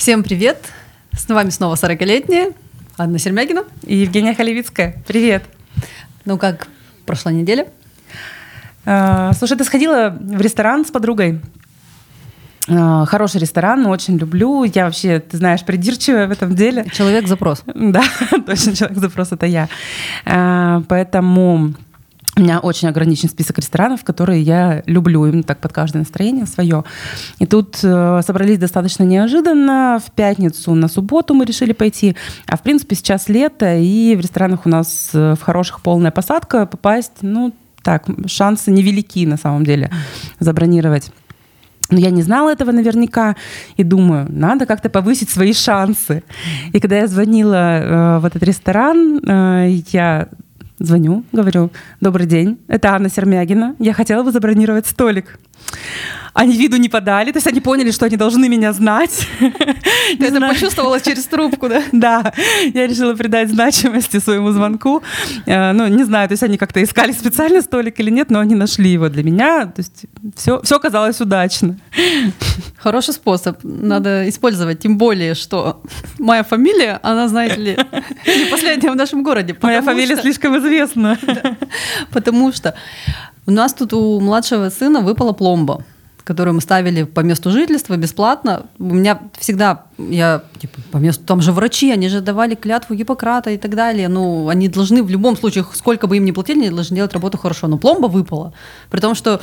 [0.00, 0.72] Всем привет!
[1.12, 2.54] С вами снова 40-летняя
[2.96, 4.96] Анна Сермягина и Евгения Халевицкая.
[5.06, 5.44] Привет!
[6.24, 6.68] Ну как
[7.04, 7.68] прошла неделя?
[8.86, 11.42] А, слушай, ты сходила в ресторан с подругой?
[12.66, 14.64] А, хороший ресторан, очень люблю.
[14.64, 16.86] Я вообще, ты знаешь, придирчивая в этом деле.
[16.90, 17.62] Человек-запрос.
[17.74, 18.02] Да,
[18.46, 19.68] точно, человек-запрос— это я.
[20.24, 21.74] А, поэтому
[22.36, 26.84] у меня очень ограничен список ресторанов, которые я люблю, именно так под каждое настроение свое.
[27.38, 30.00] И тут э, собрались достаточно неожиданно.
[30.04, 32.16] В пятницу на субботу мы решили пойти.
[32.46, 36.66] А в принципе сейчас лето, и в ресторанах у нас э, в хороших полная посадка.
[36.66, 37.52] Попасть, ну
[37.82, 39.90] так, шансы невелики на самом деле
[40.38, 41.10] забронировать.
[41.90, 43.34] Но я не знала этого наверняка
[43.76, 46.22] и думаю, надо как-то повысить свои шансы.
[46.72, 50.28] И когда я звонила э, в этот ресторан, э, я
[50.80, 51.70] Звоню, говорю,
[52.00, 55.38] добрый день, это Анна Сермягина, я хотела бы забронировать столик.
[56.32, 59.28] Они виду не подали, то есть они поняли, что они должны меня знать.
[60.18, 61.82] Ты это почувствовала через трубку, да?
[61.92, 62.32] Да,
[62.74, 65.02] я решила придать значимости своему звонку.
[65.46, 68.54] Э, ну, не знаю, то есть они как-то искали специальный столик или нет, но они
[68.54, 69.66] нашли его для меня.
[69.66, 71.78] То есть все, все казалось удачно.
[72.78, 75.82] Хороший способ, надо использовать, тем более, что
[76.18, 77.78] моя фамилия, она, знаете ли,
[78.26, 79.56] не последняя в нашем городе.
[79.60, 80.22] Моя фамилия что...
[80.22, 81.18] слишком известна.
[81.30, 81.56] Да,
[82.10, 82.74] потому что
[83.46, 85.84] у нас тут у младшего сына выпала пломба
[86.30, 88.66] которую мы ставили по месту жительства бесплатно.
[88.78, 93.50] У меня всегда, я, типа, по месту, там же врачи, они же давали клятву Гиппократа
[93.50, 94.06] и так далее.
[94.08, 97.36] Ну, они должны в любом случае, сколько бы им ни платили, они должны делать работу
[97.36, 97.66] хорошо.
[97.66, 98.52] Но пломба выпала.
[98.90, 99.40] При том, что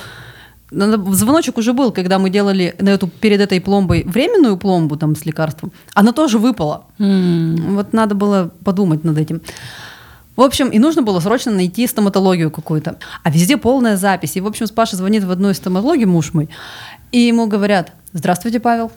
[0.72, 5.26] звоночек уже был, когда мы делали на эту, перед этой пломбой временную пломбу там с
[5.26, 5.74] лекарством.
[5.94, 6.86] Она тоже выпала.
[7.00, 7.76] Mm.
[7.76, 9.42] Вот надо было подумать над этим.
[10.38, 12.98] В общем, и нужно было срочно найти стоматологию какую-то.
[13.24, 14.38] А везде полная запись.
[14.38, 16.48] И, в общем, Паша звонит в одну из стоматологий, муж мой,
[17.12, 18.92] и ему говорят, здравствуйте, Павел.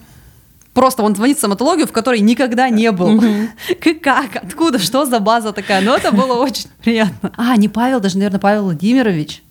[0.75, 3.21] Просто он звонит в стоматологию, в которой никогда не был.
[4.03, 4.37] Как?
[4.37, 4.79] Откуда?
[4.79, 5.81] Что за база такая?
[5.81, 7.33] Но это было очень приятно.
[7.37, 9.43] А, не Павел, даже, наверное, Павел Владимирович.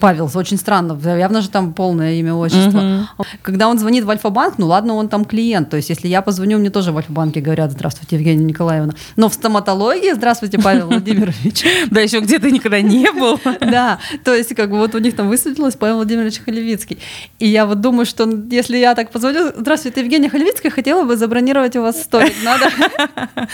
[0.00, 3.06] Павел, очень странно, явно же там полное имя, отчество.
[3.18, 3.26] Угу.
[3.42, 6.58] Когда он звонит в Альфа-банк, ну ладно, он там клиент, то есть если я позвоню,
[6.58, 8.94] мне тоже в Альфа-банке говорят, здравствуйте, Евгения Николаевна.
[9.16, 11.64] Но в стоматологии, здравствуйте, Павел Владимирович.
[11.90, 13.40] Да, еще где-то никогда не был.
[13.60, 16.98] Да, то есть как бы вот у них там высветилось Павел Владимирович Халевицкий.
[17.38, 21.76] И я вот думаю, что если я так позвоню, здравствуйте, Евгения Халевицкая, хотела бы забронировать
[21.76, 22.32] у вас столик.
[22.44, 22.70] Надо,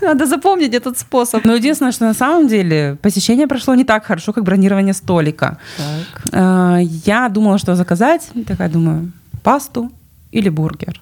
[0.00, 1.44] надо запомнить этот способ.
[1.44, 5.58] Но единственное, что на самом деле посещение прошло не так хорошо, как бронирование столика столика.
[5.76, 6.32] Так.
[6.32, 8.30] Э, я думала, что заказать.
[8.46, 9.12] Такая думаю,
[9.42, 9.90] пасту
[10.32, 11.00] или бургер.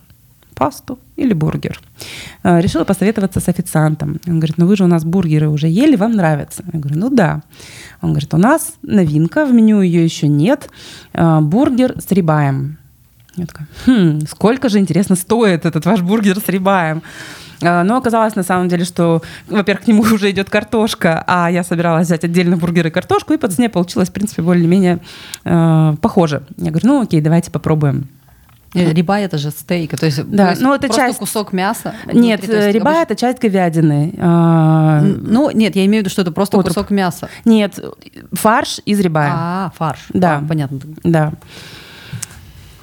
[0.55, 1.81] Пасту или бургер.
[2.45, 4.19] Э, решила посоветоваться с официантом.
[4.27, 6.63] Он говорит, ну вы же у нас бургеры уже ели, вам нравятся?
[6.73, 7.43] Я говорю, ну да.
[8.03, 10.71] Он говорит, у нас новинка, в меню ее еще нет.
[11.13, 12.79] Э, бургер с рибаем.
[13.37, 17.03] Я такая, хм, сколько же, интересно, стоит этот ваш бургер с рибаем?
[17.63, 21.65] А, но оказалось на самом деле, что, во-первых, к нему уже идет картошка, а я
[21.65, 24.99] собиралась взять отдельно бургер и картошку, и по цене получилось, в принципе, более-менее
[25.45, 26.43] э, похоже.
[26.57, 28.09] Я говорю, ну окей, давайте попробуем.
[28.75, 31.19] Э, риба это же стейк, то есть, да, ну, это просто часть...
[31.19, 31.95] кусок мяса.
[32.11, 33.03] Нет, внутри, есть, риба обычно...
[33.03, 34.15] это часть говядины.
[34.19, 36.75] А, ну нет, я имею в виду, что это просто Отруб.
[36.75, 37.29] кусок мяса.
[37.45, 37.79] Нет,
[38.33, 39.27] фарш из риба.
[39.31, 40.07] А, фарш.
[40.15, 40.81] Да, а, понятно.
[41.05, 41.33] Да.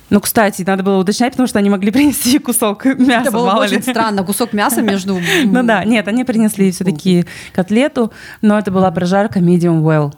[0.09, 3.29] Ну, кстати, надо было уточнять, потому что они могли принести кусок мяса.
[3.29, 3.81] Это было очень ли.
[3.81, 5.19] странно, кусок мяса между...
[5.45, 8.11] Ну да, нет, они принесли все-таки котлету,
[8.41, 10.13] но это была прожарка medium well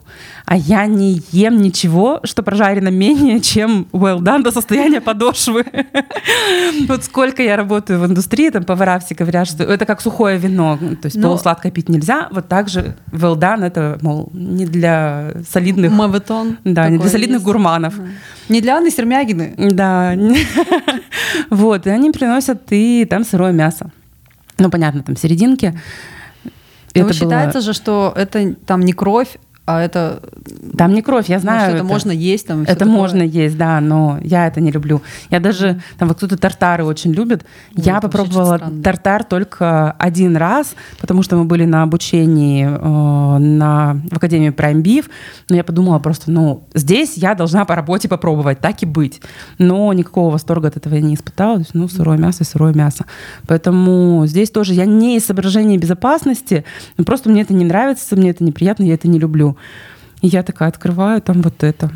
[0.52, 5.66] а я не ем ничего, что прожарено менее, чем well done до состояния подошвы.
[6.90, 10.78] Вот сколько я работаю в индустрии, там повара все говорят, что это как сухое вино,
[11.02, 15.94] то есть полусладкое пить нельзя, вот так же well done это, мол, не для солидных...
[15.94, 16.58] Мавитон.
[16.66, 17.94] Да, не для солидных гурманов.
[18.52, 19.56] Не для Анны Сермягины.
[19.58, 20.16] Да.
[21.50, 23.92] Вот, и они приносят и там сырое мясо.
[24.58, 25.74] Ну, понятно, там серединки.
[26.94, 29.38] Это считается же, что это там не кровь,
[29.78, 30.22] а это...
[30.78, 31.62] Там не кровь, я знаю.
[31.62, 32.64] Может, это, это можно есть там.
[32.64, 32.94] Это такое.
[32.94, 35.02] можно есть, да, но я это не люблю.
[35.30, 37.44] Я даже, там вот кто-то тартары очень любит.
[37.76, 44.00] Ой, я попробовала тартар только один раз, потому что мы были на обучении э, на,
[44.12, 45.06] в Академии Prime Beef,
[45.50, 49.22] но я подумала просто, ну, здесь я должна по работе попробовать, так и быть.
[49.58, 51.56] Но никакого восторга от этого я не испытала.
[51.56, 53.06] То есть, ну, сырое мясо сырое мясо.
[53.48, 56.66] Поэтому здесь тоже я не из соображения безопасности,
[57.06, 59.58] просто мне это не нравится, мне это неприятно, я это не люблю.
[60.22, 61.92] И я такая открываю там вот это.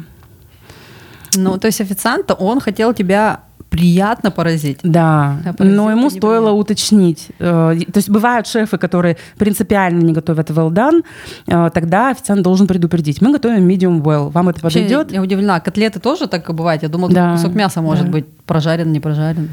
[1.36, 4.80] Ну, то есть официант, он хотел тебя приятно поразить.
[4.84, 6.60] Да, а поразить но ему стоило приятно.
[6.60, 7.28] уточнить.
[7.40, 11.04] Э, то есть бывают шефы, которые принципиально не готовят well done,
[11.48, 13.22] э, тогда официант должен предупредить.
[13.22, 14.32] Мы готовим medium well.
[14.32, 15.12] Вам это Вообще, подойдет?
[15.12, 15.60] Я удивлена.
[15.60, 16.84] Котлеты тоже так бывает?
[16.84, 18.12] Я думала, да, кусок мяса может да.
[18.12, 19.50] быть прожарен, не прожарен.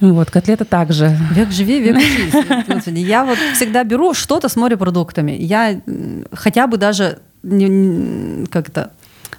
[0.00, 1.16] Вот, котлета также.
[1.32, 2.86] Век живи, век учись.
[2.86, 5.32] Я вот всегда беру что-то с морепродуктами.
[5.32, 5.80] Я
[6.32, 8.90] хотя бы даже не- не- как это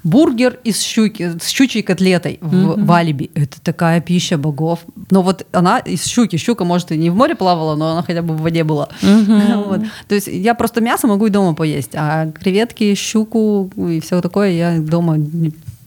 [0.04, 3.30] бургер из щуки, с щучьей котлетой в, в алиби.
[3.36, 4.80] Это такая пища богов.
[5.12, 6.38] Но вот она из щуки.
[6.38, 8.89] Щука, может, и не в море плавала, но она хотя бы в воде была.
[9.01, 9.81] Вот.
[10.07, 14.51] То есть я просто мясо могу и дома поесть, а креветки, щуку и все такое
[14.51, 15.18] я дома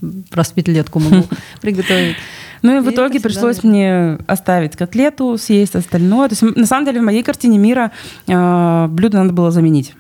[0.01, 1.25] в пятилетку могу
[1.61, 2.17] приготовить.
[2.63, 6.29] Ну и в итоге пришлось мне оставить котлету, съесть остальное.
[6.29, 7.93] То есть, на самом деле, в моей картине мира
[8.27, 9.95] э, блюдо надо было заменить.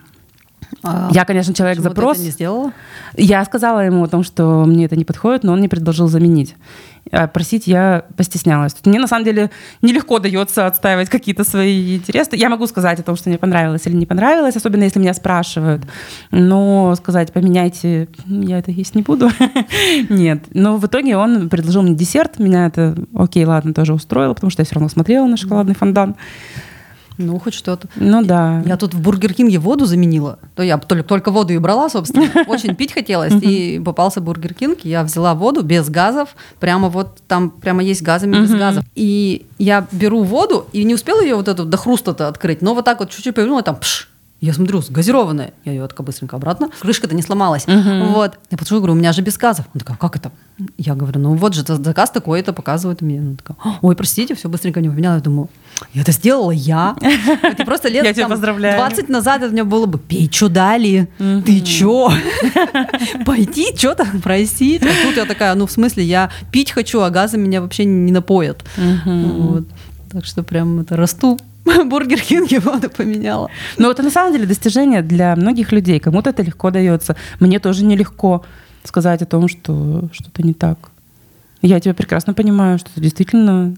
[0.82, 2.16] А Я, конечно, человек почему ты запрос.
[2.16, 2.72] это не сделала?
[3.16, 6.56] Я сказала ему о том, что мне это не подходит, но он не предложил заменить.
[7.12, 8.74] А просить я постеснялась.
[8.84, 9.50] Мне на самом деле
[9.82, 12.36] нелегко дается отстаивать какие-то свои интересы.
[12.36, 15.82] Я могу сказать о том, что мне понравилось или не понравилось, особенно если меня спрашивают.
[16.30, 19.30] Но сказать, поменяйте, я это есть не буду.
[20.08, 20.44] Нет.
[20.52, 22.38] Но в итоге он предложил мне десерт.
[22.38, 26.16] Меня это, окей, ладно, тоже устроило, потому что я все равно смотрела на шоколадный фондан.
[27.20, 27.88] Ну, хоть что-то.
[27.96, 28.62] Ну да.
[28.64, 30.38] Я тут в Бургер Кинге воду заменила.
[30.56, 32.28] То я только, только воду и брала, собственно.
[32.46, 33.34] Очень пить хотелось.
[33.42, 34.80] И попался Бургер Кинг.
[34.84, 36.30] Я взяла воду без газов.
[36.58, 38.84] Прямо вот там прямо есть газами без газов.
[38.94, 42.62] И я беру воду и не успела ее вот эту до хруста-то открыть.
[42.62, 44.08] Но вот так вот чуть-чуть повернула, там пш,
[44.40, 45.52] я смотрю, газированная.
[45.64, 46.70] Я ее такая быстренько обратно.
[46.80, 47.64] Крышка-то не сломалась.
[47.66, 48.38] Вот.
[48.50, 49.66] Я подхожу, говорю, у меня же без газов.
[49.74, 50.32] Он такая, как это?
[50.78, 53.20] Я говорю, ну вот же заказ такой-то показывает мне.
[53.20, 55.16] Она такая, ой, простите, все быстренько не поменяла.
[55.16, 55.48] Я думаю,
[55.92, 56.96] я это сделала я.
[57.42, 58.78] Это просто лет Я тебя там, поздравляю.
[58.78, 61.08] 20 назад это мне было бы, пей, что дали?
[61.18, 62.10] Ты чё?
[63.26, 64.82] Пойти, что там просить?
[64.82, 68.12] А тут я такая, ну в смысле, я пить хочу, а газы меня вообще не
[68.12, 68.64] напоят.
[69.04, 69.64] Вот.
[70.10, 71.38] Так что прям это расту.
[71.84, 73.48] Бургер Кинге воду поменяла.
[73.78, 76.00] Но это на самом деле достижение для многих людей.
[76.00, 77.16] Кому-то это легко дается.
[77.38, 78.44] Мне тоже нелегко
[78.84, 80.78] сказать о том, что что-то не так.
[81.62, 83.74] Я тебя прекрасно понимаю, что это действительно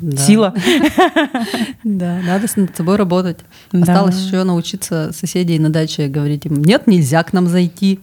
[0.00, 0.16] Да.
[0.18, 0.54] сила.
[1.84, 3.38] Да, надо с- над собой работать.
[3.72, 8.00] Осталось еще научиться соседей на даче говорить им, нет, нельзя к нам зайти.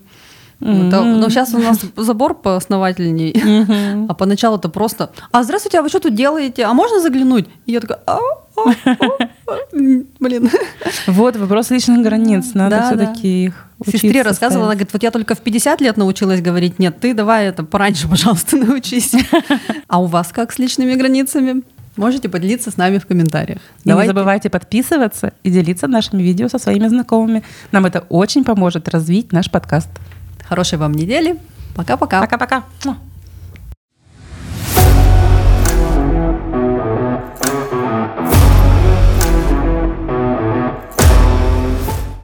[0.65, 5.81] Ну, то- ну, сейчас у нас забор поосновательней, а поначалу это просто, а здравствуйте, а
[5.81, 6.63] вы что тут делаете?
[6.63, 7.48] А можно заглянуть?
[7.65, 8.18] И я такая, «А,
[8.56, 9.30] а, а, а».
[10.19, 10.50] Блин.
[11.07, 12.54] Вот вопрос личных границ.
[12.54, 12.98] Надо Да, да.
[13.06, 17.00] все-таки их Сестре рассказывала, она говорит, вот я только в 50 лет научилась говорить, нет,
[17.01, 19.13] ты давай это пораньше, пожалуйста, научись.
[19.88, 21.63] А у вас как с личными границами?
[21.95, 23.59] Можете поделиться с нами в комментариях.
[23.83, 27.44] И не забывайте подписываться и делиться нашими видео со своими знакомыми.
[27.71, 29.89] Нам это очень поможет развить наш подкаст.
[30.54, 31.36] Хорошей вам недели.
[31.76, 32.22] Пока-пока.
[32.22, 32.64] Пока-пока.